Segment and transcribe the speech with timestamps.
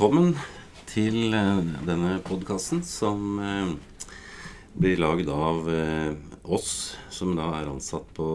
[0.00, 0.30] Velkommen
[0.88, 4.06] til eh, denne podkasten som eh,
[4.72, 6.70] blir lagd av eh, oss
[7.12, 8.28] som da er ansatt på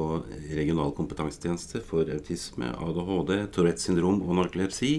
[0.51, 4.91] regional kompetansetjeneste for autisme, ADHD, Tourettes syndrom og narkolepsi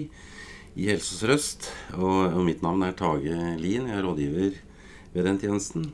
[0.75, 1.69] i Helse Sør-Øst.
[2.01, 3.87] Og, mitt navn er Tage Lien.
[3.87, 4.59] Jeg er rådgiver
[5.15, 5.87] ved den tjenesten.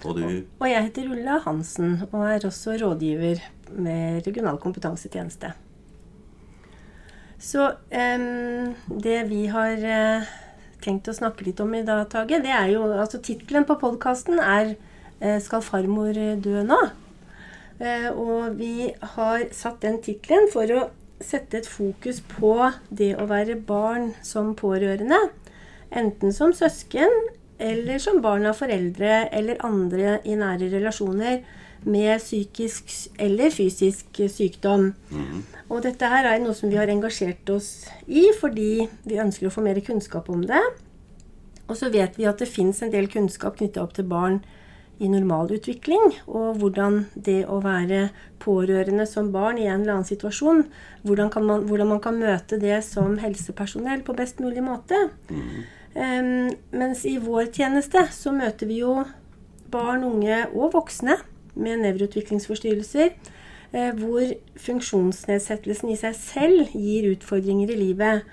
[0.00, 0.24] Og du?
[0.62, 3.44] Og jeg heter Ulla Hansen og er også rådgiver
[3.76, 5.52] med regional kompetansetjeneste.
[7.38, 10.28] Så um, det vi har uh,
[10.84, 14.40] tenkt å snakke litt om i dag, Tage, det er jo altså Tittelen på podkasten
[14.40, 14.74] er
[15.20, 16.84] uh, 'Skal farmor dø nå?'
[17.76, 20.86] Uh, og vi har satt den tittelen for å
[21.20, 25.18] sette et fokus på det å være barn som pårørende.
[25.92, 27.12] Enten som søsken
[27.60, 31.44] eller som barn av foreldre eller andre i nære relasjoner
[31.86, 32.90] med psykisk
[33.22, 34.90] eller fysisk sykdom.
[35.10, 35.44] Mm.
[35.70, 39.54] Og dette her er noe som vi har engasjert oss i fordi vi ønsker å
[39.54, 40.62] få mer kunnskap om det.
[41.66, 44.40] Og så vet vi at det fins en del kunnskap knytta opp til barn
[44.96, 48.06] i normal utvikling, og hvordan det å være
[48.40, 50.62] pårørende som barn i en eller annen situasjon,
[51.04, 55.10] hvordan, man, hvordan man kan møte det som helsepersonell på best mulig måte.
[55.28, 55.58] Mm.
[55.96, 59.02] Um, mens i vår tjeneste så møter vi jo
[59.72, 61.18] barn, unge og voksne
[61.56, 63.10] med nevroutviklingsforstyrrelser
[63.74, 64.22] Eh, hvor
[64.62, 68.28] funksjonsnedsettelsen i seg selv gir utfordringer i livet.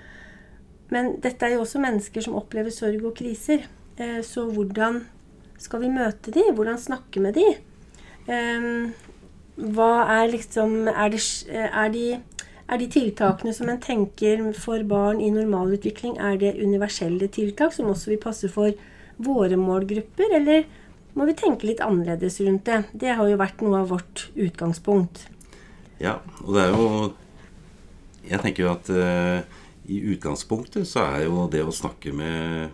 [0.94, 3.66] Men dette er jo også mennesker som opplever sorg og kriser.
[3.98, 5.02] Eh, så hvordan
[5.58, 6.46] skal vi møte de?
[6.54, 7.48] Hvordan snakke med de?
[8.30, 8.70] Eh,
[9.74, 12.06] hva er liksom Er, det, er, de,
[12.68, 17.90] er de tiltakene som en tenker for barn i normalutvikling, er det universelle tiltak som
[17.90, 18.72] også vil passe for
[19.18, 20.64] våre målgrupper, eller
[21.14, 22.80] må vi tenke litt annerledes rundt det.
[22.92, 25.26] Det har jo vært noe av vårt utgangspunkt.
[26.02, 26.88] Ja, og det er jo
[28.24, 29.42] Jeg tenker jo at uh,
[29.84, 32.70] i utgangspunktet så er jo det å snakke med,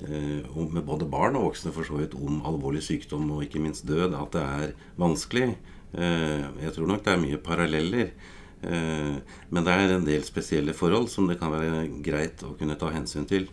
[0.00, 3.84] uh, med både barn og voksne for så vidt om alvorlig sykdom og ikke minst
[3.84, 5.50] død, at det er vanskelig.
[5.92, 8.10] Uh, jeg tror nok det er mye paralleller.
[8.58, 12.88] men det er en del spesielle forhold som det kan være greit å kunne ta
[12.90, 13.44] hensyn til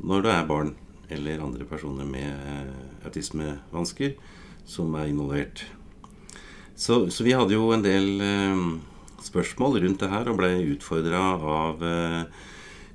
[0.00, 0.70] når du er barn
[1.14, 4.14] eller andre personer med eh, autismevansker
[4.68, 5.64] som er involvert.
[6.76, 8.64] Så, så, vi hadde jo en del eh,
[9.26, 12.22] spørsmål rundt det her og ble utfordra av eh,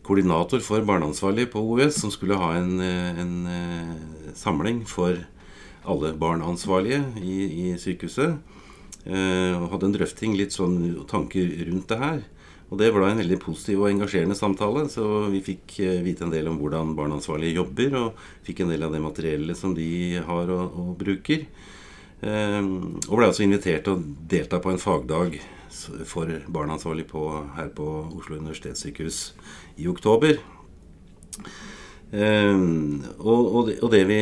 [0.06, 3.36] koordinator for barneansvarlig på OUS, som skulle ha en, en,
[4.38, 5.18] samling for
[5.86, 8.38] alle barneansvarlige i, i sykehuset.
[9.06, 12.24] Eh, og hadde en drøfting, litt sånn tanker rundt det her.
[12.76, 14.82] Og det ble en veldig positiv og engasjerende samtale.
[14.92, 18.84] Så vi fikk eh, vite en del om hvordan barneansvarlige jobber, og fikk en del
[18.84, 21.46] av det materiellet som de har og, og bruker.
[22.20, 25.38] Um, og ble altså invitert til å delta på en fagdag
[26.08, 27.22] for barneansvarlig på,
[27.56, 27.86] her på
[28.16, 29.20] Oslo universitetssykehus
[29.80, 30.42] i oktober.
[32.12, 34.20] Um, og, og, det, og, det, vi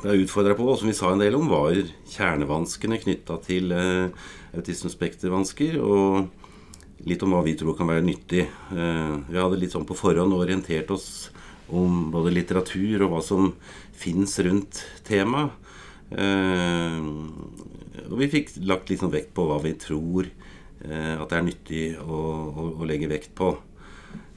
[0.00, 1.76] ble utfordra på, og som vi sa en del om, var
[2.14, 5.76] kjernevanskene knytta til uh, autismespektervansker.
[5.84, 6.32] Og
[7.08, 8.46] litt om hva vi tror kan være nyttig.
[8.48, 11.30] Eh, vi hadde litt sånn på forhånd orientert oss
[11.74, 13.52] om både litteratur og hva som
[13.96, 15.52] fins rundt temaet.
[16.14, 16.98] Eh,
[18.04, 21.46] og vi fikk lagt litt sånn vekt på hva vi tror eh, at det er
[21.48, 22.20] nyttig å,
[22.52, 23.54] å, å legge vekt på.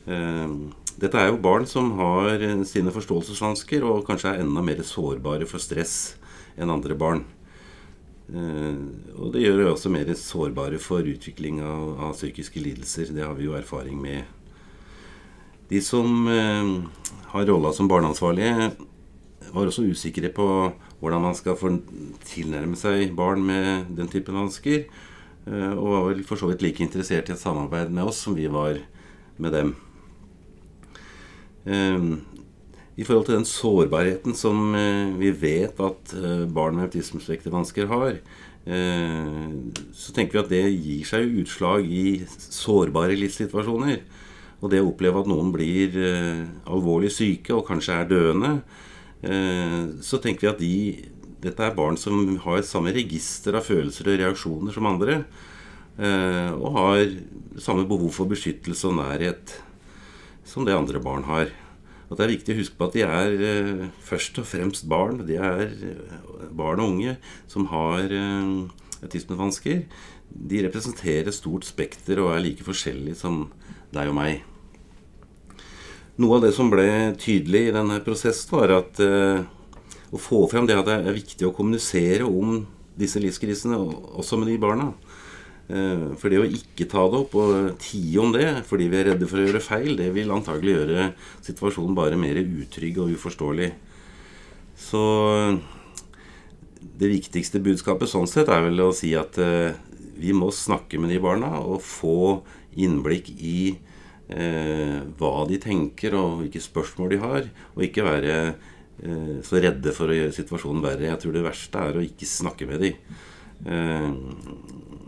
[0.07, 5.59] Dette er jo barn som har sine forståelsesvansker og kanskje er enda mer sårbare for
[5.59, 6.15] stress
[6.55, 7.25] enn andre barn.
[8.27, 8.79] Eh,
[9.15, 13.13] og det gjør det også mer sårbare for utvikling av, av, psykiske lidelser.
[13.15, 14.27] Det har vi jo erfaring med.
[15.71, 16.73] De som eh,
[17.31, 18.71] har rolla som barneansvarlige,
[19.47, 20.45] var også usikre på
[20.99, 21.55] hvordan man skal
[22.27, 24.87] tilnærme seg barn med den typen vansker.
[25.47, 28.35] Eh, og var vel for så vidt like interessert i et samarbeid med oss som
[28.35, 28.81] vi var
[29.37, 29.75] med dem.
[32.97, 38.15] I forhold til den sårbarheten som eh, vi vet at eh, barn med autismespektervansker har,
[38.65, 39.51] eh,
[39.93, 44.01] så tenker vi at det gir seg utslag i sårbare livssituasjoner.
[44.57, 45.93] Og det å oppleve at noen blir
[46.65, 48.49] alvorlig syke og kanskje er døende,
[50.01, 50.79] så tenker vi at de,
[51.43, 55.19] dette er barn som har samme register av følelser og reaksjoner som andre.
[56.57, 57.03] Og har
[57.61, 59.53] samme behov for beskyttelse og nærhet
[60.41, 61.53] som det andre barn har
[62.07, 65.19] at det er viktig å huske på at de er eh, først og fremst barn.
[65.27, 66.19] De er eh,
[66.55, 67.17] barn og unge
[67.51, 68.53] som har eh,
[69.03, 69.81] autismevansker.
[70.27, 73.47] De representerer stort spekter og er like forskjellige som
[73.95, 74.39] deg og meg.
[76.17, 76.87] Noe av det som ble
[77.19, 81.53] tydelig i denne prosessen, var at å få frem det at det er viktig å
[81.53, 82.63] kommunisere om
[82.97, 83.77] disse livskrisene,
[84.17, 84.87] også med de barna.
[85.67, 89.09] Eh, for det å ikke ta det opp og tie om det fordi vi er
[89.11, 91.09] redde for å gjøre feil, det vil antagelig gjøre
[91.47, 93.73] situasjonen bare mer utrygg og uforståelig.
[94.77, 95.03] Så
[96.97, 99.75] det viktigste budskapet sånn sett er vel å si at eh,
[100.17, 102.39] vi må snakke med de barna og få
[102.77, 103.59] innblikk i
[104.29, 109.93] eh, hva de tenker og hvilke spørsmål de har, og ikke være eh, så redde
[109.95, 111.09] for å gjøre situasjonen verre.
[111.11, 113.17] Jeg tror det verste er å ikke snakke med dem.
[113.65, 114.09] Eh,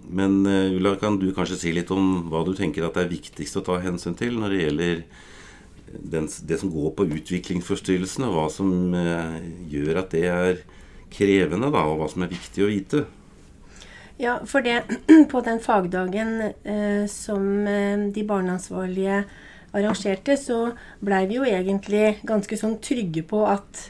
[0.09, 3.11] men eh, Ulla, kan du kanskje si litt om hva du tenker at det er
[3.13, 5.03] viktigst å ta hensyn til når det gjelder
[5.93, 9.39] den, det som går på utviklingsforstyrrelsene, og hva som eh,
[9.71, 10.61] gjør at det er
[11.13, 13.05] krevende, da, og hva som er viktig å vite.
[14.19, 14.83] Ja, for det
[15.31, 19.23] på den fagdagen eh, som eh, de barneansvarlige
[19.69, 20.73] arrangerte, så
[21.05, 23.89] blei vi jo egentlig ganske sånn trygge på at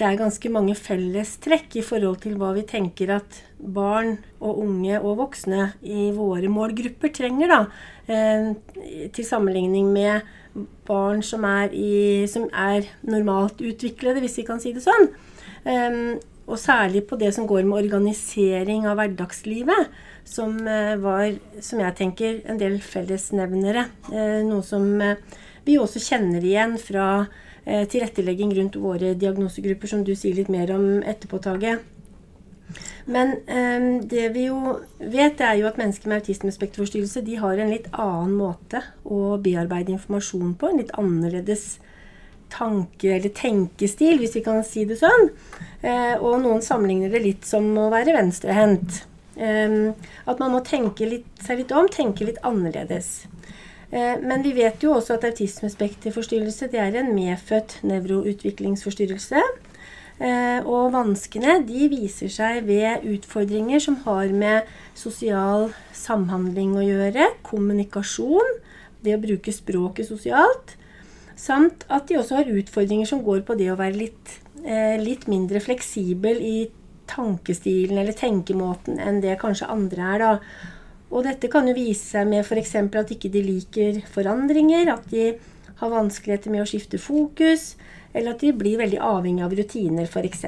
[0.00, 5.00] det er ganske mange fellestrekk i forhold til hva vi tenker at barn og unge
[5.00, 7.60] og voksne i våre målgrupper trenger, da.
[8.10, 10.26] Eh, til sammenligning med
[10.88, 15.10] barn som er, i, som er normalt utviklede, hvis vi kan si det sånn.
[15.60, 16.16] Um,
[16.50, 19.90] og særlig på det som går med organisering av hverdagslivet,
[20.26, 23.86] som eh, var, som jeg tenker, en del fellesnevnere.
[24.10, 25.20] Eh, noe som eh,
[25.66, 27.28] vi også kjenner igjen fra
[27.60, 31.74] tilrettelegging rundt våre diagnosegrupper, som du sier litt mer om etterpå, Tage.
[33.10, 37.72] Men um, det vi jo vet, er jo at mennesker med autismespekterforstyrrelse de har en
[37.72, 40.70] litt annen måte å bearbeide informasjon på.
[40.70, 41.78] En litt annerledes
[42.50, 45.30] tanke- eller tenkestil, hvis vi kan si det sånn.
[45.82, 49.04] Eh, og noen sammenligner det litt som å være venstrehendt.
[49.40, 49.76] Eh,
[50.26, 53.28] at man må tenke litt, seg litt om, tenke litt annerledes.
[53.90, 59.42] Eh, men vi vet jo også at autismespekterforstyrrelse det er en medfødt nevroutviklingsforstyrrelse.
[60.20, 64.68] Eh, og vanskene de viser seg ved utfordringer som har med
[64.98, 68.58] sosial samhandling å gjøre, kommunikasjon,
[69.00, 70.76] det å bruke språket sosialt,
[71.40, 74.34] Samt at de også har utfordringer som går på det å være litt,
[74.64, 76.58] eh, litt mindre fleksibel i
[77.08, 80.18] tankestilen eller tenkemåten enn det kanskje andre er.
[80.18, 80.38] da.
[81.10, 82.74] Og dette kan jo vise seg med f.eks.
[82.76, 85.38] at ikke de liker forandringer, at de
[85.80, 87.74] har vanskeligheter med å skifte fokus,
[88.12, 90.44] eller at de blir veldig avhengig av rutiner f.eks.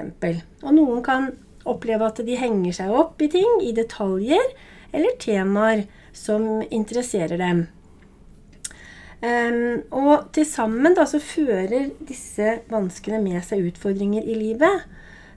[0.63, 1.31] Og noen kan
[1.69, 4.43] oppleve at de henger seg opp i ting, i detaljer
[4.93, 7.67] eller temaer som interesserer dem.
[9.23, 14.89] Um, og til sammen da, så fører disse vanskene med seg utfordringer i livet.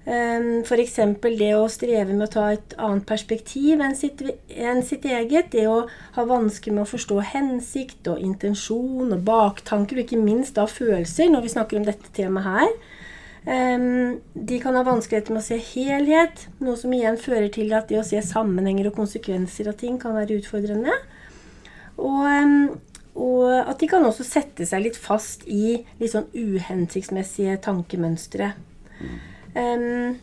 [0.06, 1.00] Um, F.eks.
[1.40, 4.22] det å streve med å ta et annet perspektiv enn sitt,
[4.54, 5.50] enn sitt, eget.
[5.56, 5.80] Det å
[6.18, 11.32] ha vansker med å forstå hensikt og intensjon og baktanker, og ikke minst da følelser,
[11.34, 12.76] når vi snakker om dette temaet her.
[13.46, 17.90] Um, de kan ha vanskeligheter med å se helhet, noe som igjen fører til at
[17.90, 20.94] det å se sammenhenger og konsekvenser av ting kan være utfordrende.
[21.98, 22.76] Og um,
[23.16, 28.50] og at de kan også sette seg litt fast i litt sånn uhensiktsmessige tankemønstre.
[29.56, 30.18] Um,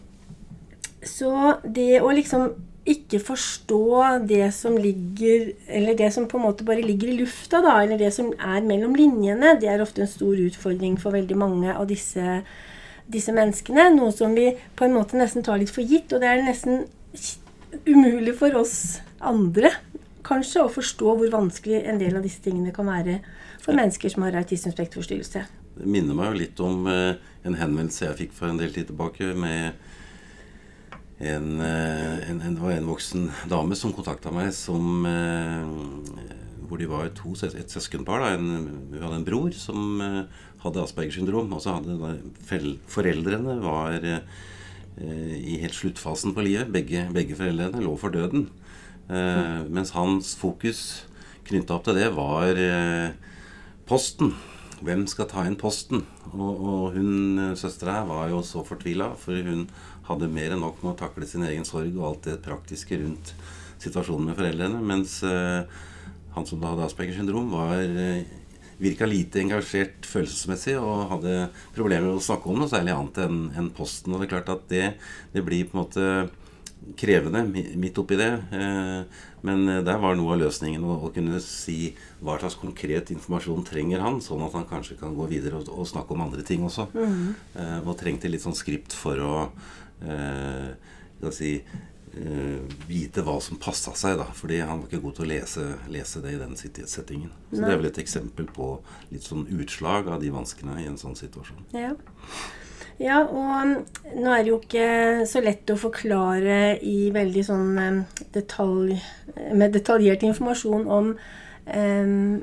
[1.02, 2.52] så det å liksom
[2.88, 3.84] ikke forstå
[4.26, 7.98] det som ligger Eller det som på en måte bare ligger i lufta, da, eller
[7.98, 11.86] det som er mellom linjene, det er ofte en stor utfordring for veldig mange av
[11.90, 12.40] disse,
[13.06, 13.86] disse menneskene.
[13.94, 16.82] Noe som vi på en måte nesten tar litt for gitt, og det er nesten
[17.86, 19.70] umulig for oss andre
[20.26, 23.20] kanskje å forstå hvor vanskelig en del av disse tingene kan være
[23.62, 25.44] for mennesker som har autismespekterforstyrrelse.
[25.78, 28.88] Det minner meg jo litt om eh, en henvendelse jeg fikk for en del tid
[28.90, 29.74] tilbake med
[31.22, 37.10] en, eh, en, en, en voksen dame som kontakta meg som eh, hvor de var
[37.14, 38.22] to, et søskenpar.
[38.22, 38.32] Da.
[38.38, 41.52] Hun hadde en bror som eh, hadde Aspergers syndrom.
[41.52, 42.14] Og så hadde da,
[42.90, 43.98] foreldrene var
[45.02, 46.72] i helt sluttfasen på livet.
[46.72, 48.48] Begge, begge foreldrene lå for døden.
[49.12, 51.04] Eh, mens hans fokus
[51.48, 52.58] knytta opp til det var
[53.88, 54.34] posten.
[54.82, 56.02] Hvem skal ta inn posten?
[56.32, 59.68] Og, og hun eh, søstera var jo så fortvila, for hun
[60.08, 63.34] hadde mer enn nok med å takle sin egen sorg og alt det praktiske rundt
[63.82, 64.82] situasjonen med foreldrene.
[64.82, 65.62] Mens uh,
[66.34, 68.22] han som da hadde Aspergers syndrom, var uh,
[68.82, 73.42] virka lite engasjert følelsesmessig og hadde problemer med å snakke om noe særlig annet enn
[73.58, 74.14] en posten.
[74.14, 74.86] Og det er klart at det,
[75.34, 76.06] det blir på en måte
[76.98, 77.44] krevende
[77.78, 78.30] midt oppi det.
[78.58, 83.66] Eh, men eh, der var noe av løsningen å, kunne si hva slags konkret informasjon
[83.68, 86.64] trenger han, sånn at han kanskje kan gå videre og, og snakke om andre ting
[86.66, 86.88] også.
[86.94, 87.32] Mm.
[87.82, 89.34] Og trengte litt sånn skript for å
[90.06, 91.56] eh, si,
[92.88, 94.26] vite hva som passa seg, da.
[94.36, 97.30] Fordi han var ikke god til å lese, lese det i den settingen.
[97.48, 97.64] Så Nei.
[97.64, 98.74] det er vel et eksempel på
[99.14, 101.64] litt sånn utslag av de vanskene i en sånn situasjon.
[101.72, 101.94] Ja.
[103.02, 108.02] Ja, og nå er det jo ikke så lett å forklare i veldig sånn
[108.34, 108.98] detalj
[109.56, 112.36] Med detaljert informasjon om um,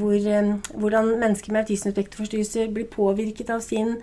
[0.00, 3.98] hvor, um, hvordan mennesker med autismespekterforstyrrelser blir påvirket av sin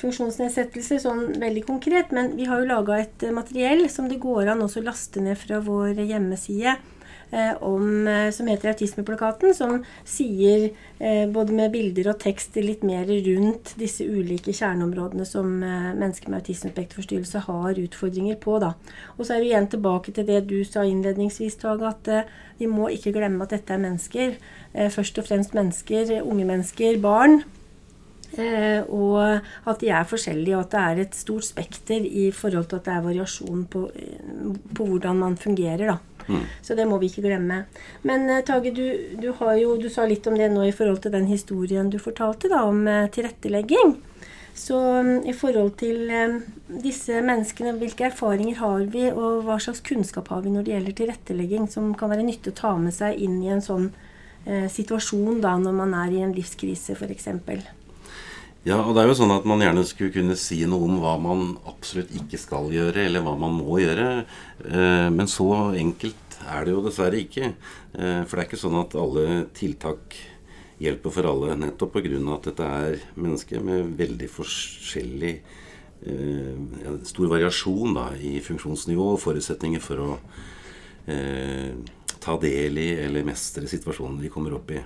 [0.00, 2.14] funksjonsnedsettelse sånn veldig konkret.
[2.14, 5.60] Men vi har jo laga et materiell som det går an å laste ned fra
[5.64, 6.99] vår hjemmeside Eh,
[7.60, 13.06] om, eh, som heter Autismeplakaten, som sier eh, både med bilder og tekst litt mer
[13.06, 18.58] rundt disse ulike kjerneområdene som mennesker med autismespekterforstyrrelse har utfordringer på.
[18.62, 18.74] Da.
[19.16, 22.10] Og så er vi igjen tilbake til det du sa innledningsvis, Tage, at
[22.58, 24.36] vi må ikke glemme at dette er mennesker.
[24.94, 27.42] Først og fremst mennesker, unge mennesker, barn.
[28.38, 32.68] Eh, og at de er forskjellige, og at det er et stort spekter i forhold
[32.70, 33.88] til at det er variasjon på,
[34.76, 35.86] på hvordan man fungerer.
[35.90, 35.96] da.
[36.28, 36.44] Mm.
[36.62, 37.64] Så det må vi ikke glemme.
[38.02, 38.84] Men uh, Tage, du,
[39.18, 42.52] du, jo, du, sa litt om det nå i forhold til den historien du fortalte
[42.52, 43.96] da, om tilrettelegging.
[44.54, 46.12] Så um, i forhold til
[46.84, 50.98] disse menneskene, hvilke erfaringer har vi, og hva slags kunnskap har vi når det gjelder
[51.02, 55.42] tilrettelegging, som kan være nyttig å ta med seg inn i en sånn uh, situasjon
[55.42, 57.32] da, når man er i en livskrise, f.eks.?
[58.60, 61.14] Ja, og det er jo sånn at man gjerne skulle kunne si noe om hva
[61.16, 64.26] man absolutt ikke skal gjøre, eller hva man må gjøre.
[64.68, 65.46] Eh, men så
[65.80, 67.54] enkelt er det jo dessverre ikke.
[67.96, 69.24] Eh, for det er ikke sånn at alle
[69.56, 70.18] tiltak
[70.80, 72.20] hjelper for alle, nettopp pga.
[72.34, 75.34] at dette er mennesker med veldig forskjellig
[76.04, 80.12] eh, stor variasjon da, i funksjonsnivå og forutsetninger for å
[82.20, 84.82] ta del i eller mestre situasjonen de kommer opp i.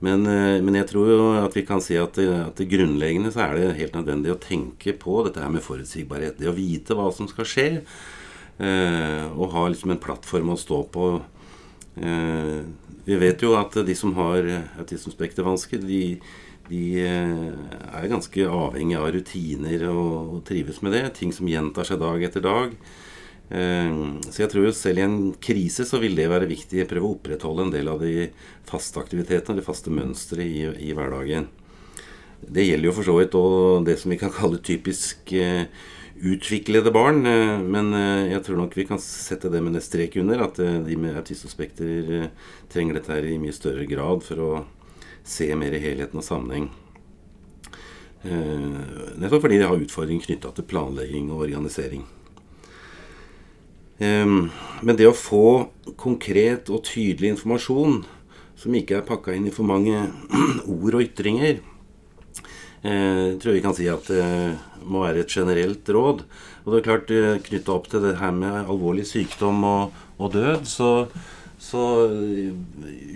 [0.00, 3.44] Men, eh, men, jeg tror jo at vi kan si at, at det grunnleggende så
[3.44, 6.38] er det helt nødvendig å tenke på dette her med forutsigbarhet.
[6.40, 7.68] Det å vite hva som skal skje.
[8.60, 11.10] Eh, og ha liksom en plattform å stå på.
[12.00, 12.60] Eh,
[13.06, 14.44] vi vet jo at de som har
[14.80, 16.02] autismespektervansker, de,
[16.68, 17.46] de eh,
[18.00, 21.06] er ganske avhengig av rutiner og, og trives med det.
[21.16, 22.76] Ting som gjentar seg dag etter dag.
[23.50, 23.94] Eh,
[24.30, 27.08] så jeg tror jo selv i en krise så vil det være viktig å prøve
[27.08, 28.28] å opprettholde en del av de
[28.68, 31.48] faste aktivitetene, det faste mønsteret i, i, hverdagen.
[32.40, 35.66] Det gjelder jo for så vidt òg det som vi kan kalle typisk uh,
[36.30, 37.18] utviklede barn.
[37.26, 37.90] Uh, men
[38.30, 42.30] jeg tror nok vi kan sette det med en strek under, at de med autismespekter
[42.72, 44.52] trenger dette her i mye større grad for å
[45.26, 46.70] se mer i helheten og sammenheng.
[48.22, 52.06] nettopp fordi de har utfordringer knytta til planlegging og organisering.
[54.00, 54.48] Ehm,
[54.80, 55.68] men det å få
[56.00, 58.00] konkret og tydelig informasjon
[58.60, 60.06] som ikke er pakka inn i for mange
[60.74, 61.60] ord og ytringer,
[62.80, 64.24] eh, tror jeg vi kan si at det
[64.88, 66.24] må være et generelt råd.
[66.64, 70.32] Og det er klart, eh, knytta opp til det her med alvorlig sykdom og, og
[70.32, 70.90] død, så,
[71.60, 71.84] så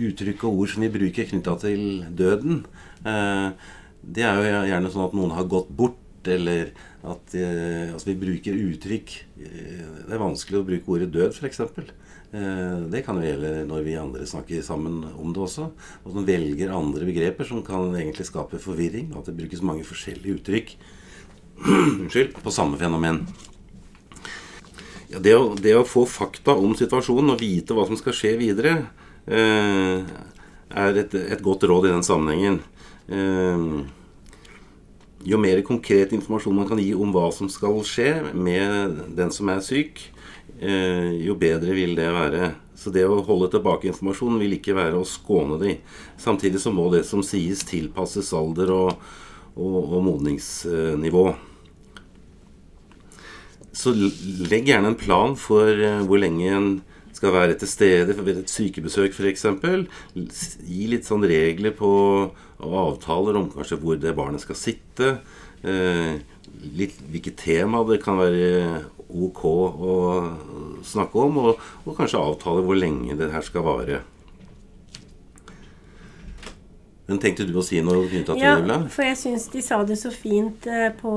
[0.04, 2.64] uttrykk og ord som vi bruker knytta til døden,
[3.08, 3.48] eh,
[4.04, 6.72] det er jo gjerne sånn at noen har gått bort, eller
[7.04, 9.12] at eh, altså vi bruker uttrykk
[9.44, 11.60] eh, Det er vanskelig å bruke ordet død, f.eks.
[12.34, 15.68] Eh, det kan jo gjelde når vi andre snakker sammen om det også.
[16.04, 19.12] Og man velger andre begreper som kan egentlig skape forvirring.
[19.18, 20.76] At det brukes mange forskjellige uttrykk
[21.68, 23.22] Unnskyld, på samme fenomen.
[25.12, 28.32] Ja, det, å, det, å, få fakta om situasjonen og vite hva som skal skje
[28.40, 28.72] videre,
[29.28, 30.00] eh,
[30.74, 32.58] er et, et, godt råd i den sammenhengen.
[33.06, 33.68] Eh,
[35.24, 39.48] jo mer konkret informasjon man kan gi om hva som skal skje med den som
[39.52, 40.02] er syk,
[40.60, 42.52] eh, jo bedre vil det være.
[42.76, 45.76] Så det å holde tilbake informasjon vil ikke være å skåne de.
[46.20, 49.04] Samtidig så må det som sies, tilpasses alder og,
[49.56, 51.26] og, og modningsnivå.
[53.74, 56.74] Så legg gjerne en plan for eh, hvor lenge en
[57.24, 59.46] skal være til stede ved et sykebesøk f.eks.
[60.68, 61.90] Gi litt sånn regler på
[62.64, 65.08] og avtaler om kanskje hvor det barnet skal sitte.
[65.64, 66.20] Eh,
[66.76, 69.94] litt hvilket tema det kan være ok å
[70.84, 74.02] snakke om, og, og kanskje avtale hvor lenge det her skal vare.
[77.06, 78.70] Men Tenkte du å si noe knytta til ja, det?
[78.70, 81.12] Ja, for jeg syns de sa det så fint eh, på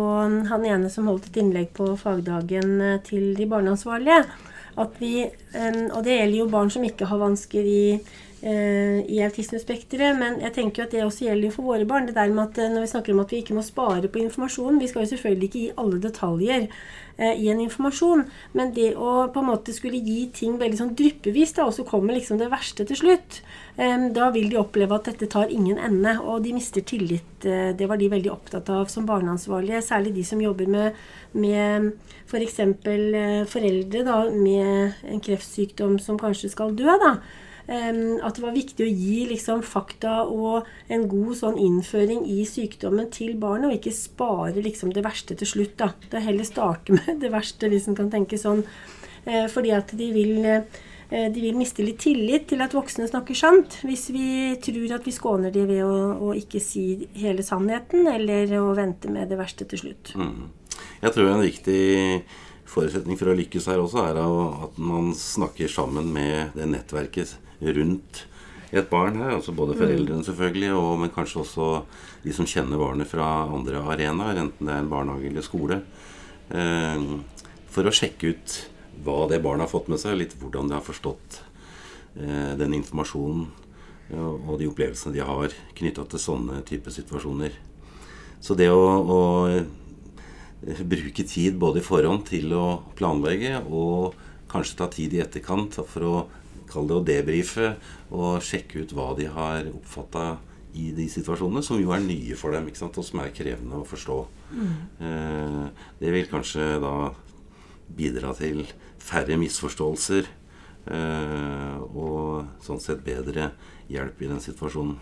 [0.50, 4.26] han ene som holdt et innlegg på fagdagen eh, til de barneansvarlige.
[4.78, 10.18] At vi, og det gjelder jo barn som ikke har vansker i Eh, i autismespekteret.
[10.20, 12.08] Men jeg tenker jo at det også gjelder for våre barn.
[12.08, 14.22] Det der med at eh, Når vi snakker om at vi ikke må spare på
[14.22, 16.68] informasjon Vi skal jo selvfølgelig ikke gi alle detaljer
[17.18, 18.26] eh, i en informasjon.
[18.54, 21.86] Men det å på en måte skulle gi ting veldig sånn dryppevis, da, og så
[21.88, 23.42] kommer liksom det verste til slutt,
[23.82, 26.18] eh, da vil de oppleve at dette tar ingen ende.
[26.22, 27.46] Og de mister tillit.
[27.46, 29.82] Eh, det var de veldig opptatt av som barneansvarlige.
[29.86, 31.02] Særlig de som jobber med,
[31.34, 31.92] med
[32.28, 32.62] f.eks.
[32.86, 36.94] For eh, foreldre da, med en kreftsykdom som kanskje skal dø.
[37.02, 37.18] da
[37.68, 43.10] at det var viktig å gi liksom, fakta og en god sånn innføring i sykdommen
[43.12, 45.76] til barnet, og ikke spare liksom, det verste til slutt.
[45.80, 45.92] da.
[46.08, 48.64] Det er heller starte med det verste, hvis en kan tenke sånn.
[49.28, 53.36] Uh, fordi at de vil, uh, de vil miste litt tillit til at voksne snakker
[53.36, 53.82] sant.
[53.84, 55.98] Hvis vi tror at vi skåner de ved å,
[56.30, 60.14] å ikke si hele sannheten, eller å vente med det verste til slutt.
[60.16, 60.48] Mm.
[61.02, 61.84] Jeg tror en viktig
[62.68, 68.26] forutsetning for å lykkes her også er at man snakker sammen med det nettverket rundt
[68.72, 69.36] et barn her.
[69.38, 69.82] altså Både mm.
[69.82, 71.70] foreldrene, selvfølgelig, og, men kanskje også
[72.24, 75.82] de som kjenner barnet fra andre arenaer, enten det er en barnehage eller skole.
[76.50, 77.08] Eh,
[77.72, 78.58] for å sjekke ut
[79.06, 81.42] hva det barnet har fått med seg, litt hvordan de har forstått
[82.20, 83.48] eh, den informasjonen
[84.08, 87.56] ja, og de opplevelsene de har knytta til sånne type situasjoner.
[88.40, 89.22] Så det å, å
[90.88, 92.66] bruke tid både i forhånd til å
[92.98, 94.16] planlegge og
[94.52, 96.16] kanskje ta tid i etterkant for å
[96.70, 97.72] kalle det å debrife
[98.10, 100.38] og sjekke ut hva de har oppfatta
[100.78, 102.98] i de situasjonene, som jo er nye for dem, ikke sant?
[103.00, 104.18] og som er krevende å forstå.
[104.52, 104.74] Mm.
[105.08, 106.96] Eh, det vil kanskje da
[107.98, 108.66] bidra til
[109.02, 113.52] færre misforståelser eh, og sånn sett bedre
[113.92, 114.98] hjelp i den situasjonen.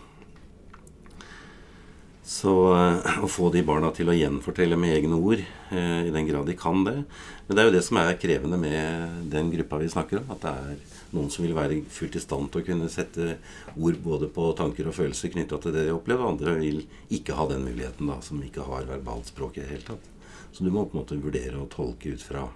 [2.26, 6.26] Så eh, å få de barna til å gjenfortelle med egne ord, eh, i den
[6.30, 6.98] grad de kan det
[7.46, 10.32] Men det er jo det som er krevende med den gruppa vi snakker om.
[10.34, 13.38] At det er noen som vil være fullt i stand til å kunne sette
[13.76, 16.28] ord både på tanker og følelser knytta til det de opplever.
[16.28, 16.84] Andre vil
[17.14, 20.10] ikke ha den muligheten, da, som ikke har verbalt språk i det hele tatt.
[20.52, 22.48] Så du må på en måte vurdere og tolke ut fra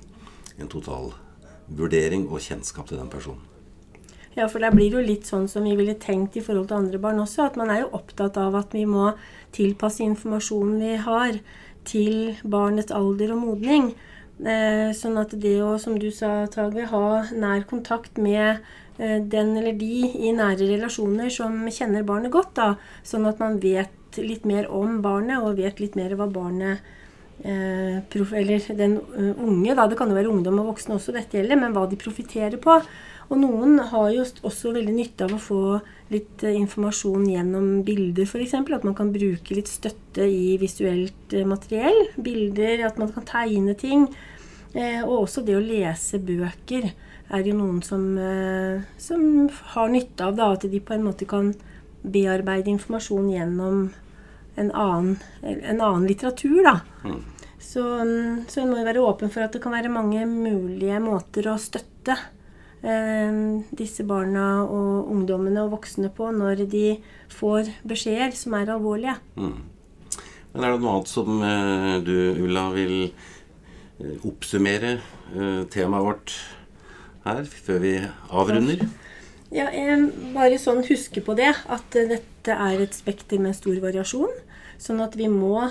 [0.60, 1.14] en total
[1.70, 3.46] vurdering og kjennskap til den personen.
[4.38, 7.00] Ja, for det blir jo litt sånn som vi ville tenkt i forhold til andre
[7.02, 7.50] barn også.
[7.50, 9.10] At man er jo opptatt av at vi må
[9.56, 11.40] tilpasse informasjonen vi har
[11.90, 13.90] til barnets alder og modning.
[14.40, 18.62] Eh, sånn at det å, som du sa, Tage, ha nær kontakt med
[18.98, 22.70] eh, den eller de i nære relasjoner som kjenner barnet godt, da,
[23.04, 26.80] sånn at man vet litt mer om barnet og vet litt mer hva barnet
[27.44, 29.86] eh, Eller den uh, unge, da.
[29.88, 32.80] Det kan jo være ungdom og voksne også dette gjelder, men hva de profitterer på.
[33.30, 35.62] Og noen har jo også veldig nytte av å få
[36.10, 38.56] litt eh, informasjon gjennom bilder, f.eks.
[38.58, 42.08] At man kan bruke litt støtte i visuelt eh, materiell.
[42.18, 44.08] Bilder, at man kan tegne ting.
[44.74, 46.92] Eh, og også det å lese bøker
[47.30, 48.04] er jo noen som,
[48.98, 49.24] som
[49.76, 51.52] har nytte av da, at de på en måte kan
[52.02, 53.84] bearbeide informasjon gjennom
[54.58, 56.64] en annen, en annen litteratur.
[56.66, 56.80] da.
[57.06, 57.20] Mm.
[57.62, 61.52] Så, mm, så en må være åpen for at det kan være mange mulige måter
[61.52, 62.18] å støtte
[62.80, 63.40] Eh,
[63.76, 66.86] disse barna og ungdommene og voksne på når de
[67.36, 69.18] får beskjeder som er alvorlige.
[69.36, 69.58] Mm.
[70.54, 73.28] Men Er det noe annet som eh, du, Ulla, vil eh,
[74.26, 74.98] oppsummere
[75.74, 76.36] temaet vårt
[77.26, 77.94] her før vi
[78.30, 78.86] avrunder?
[79.52, 79.68] Ja,
[80.36, 84.32] bare sånn huske på det, at dette er et spekter med stor variasjon.
[84.80, 85.66] Sånn at vi må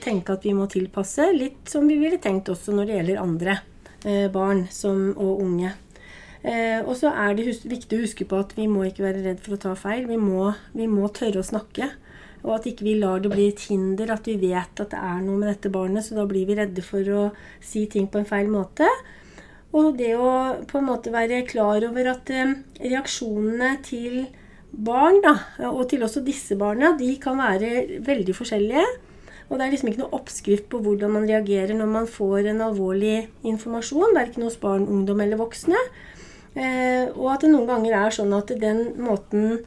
[0.00, 3.58] tenke at vi må tilpasse, litt som vi ville tenkt også når det gjelder andre
[4.32, 5.74] barn som, og unge.
[6.44, 9.40] Eh, og så er det viktig å huske på at vi må ikke være redd
[9.40, 10.04] for å ta feil.
[10.10, 11.88] Vi må, vi må, tørre å snakke.
[12.44, 15.20] Og at ikke vi lar det bli et hinder at vi vet at det er
[15.24, 17.22] noe med dette barnet, så da blir vi redde for å
[17.64, 18.88] si ting på en feil måte.
[19.74, 20.30] Og det å
[20.70, 22.52] på en måte være klar over at eh,
[22.84, 24.26] reaksjonene til
[24.70, 25.34] barn, da,
[25.70, 28.84] og til også disse barna, de kan være veldig forskjellige.
[29.48, 32.62] Og det er liksom ikke noe oppskrift på hvordan man reagerer når man får en
[32.68, 35.80] alvorlig informasjon, verken hos barn, ungdom eller voksne.
[36.54, 39.64] Eh, og at det noen ganger er sånn at den måten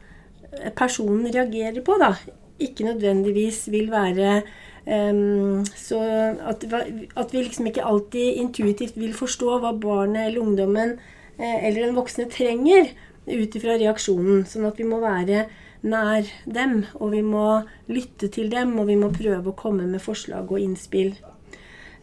[0.78, 2.14] personen reagerer på, da,
[2.60, 4.42] ikke nødvendigvis vil være
[4.88, 6.00] um, så
[6.48, 10.98] at, at, vi liksom ikke alltid intuitivt vil forstå hva barnet eller ungdommen
[11.40, 12.92] eh, eller den voksne trenger
[13.28, 14.46] ut ifra reaksjonen.
[14.48, 15.46] Sånn at vi må være
[15.88, 20.04] nær dem, og vi må lytte til dem, og vi må prøve å komme med
[20.04, 21.14] forslag og innspill.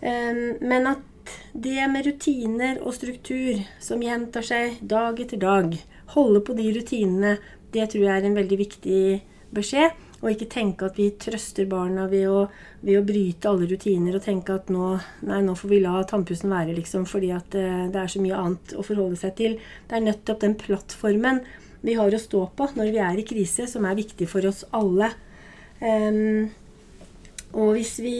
[0.04, 1.02] Um, men at
[1.56, 5.72] det med rutiner og struktur som gjentar seg dag etter dag,
[6.14, 7.38] holde på de rutinene,
[7.74, 9.04] det tror jeg er en veldig viktig
[9.54, 10.03] beskjed.
[10.24, 12.46] Og ikke tenke at vi trøster barna ved å,
[12.80, 14.94] ved å bryte alle rutiner og tenke at nå,
[15.28, 18.40] nei, nå får vi la tannpussen være, liksom, fordi at det, eh, er så mye
[18.40, 19.58] annet å forholde seg til.
[19.88, 21.42] Det er nettopp den plattformen
[21.84, 24.62] vi har å stå på når vi er i krise, som er viktig for oss
[24.72, 25.12] alle.
[25.84, 26.48] Um,
[27.52, 28.14] og hvis vi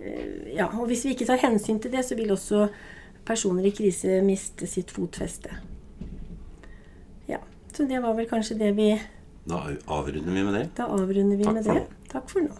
[0.00, 2.68] Eh, ja, og hvis vi ikke tar hensyn til det, så vil også
[3.26, 5.52] personer i krise miste sitt fotfeste.
[7.28, 7.38] Ja,
[7.72, 8.90] Så det var vel kanskje det vi
[9.50, 10.64] Da avrunder vi med det.
[10.78, 11.74] Da avrunder vi Takk med det.
[11.74, 12.10] Nå.
[12.12, 12.58] Takk for nå.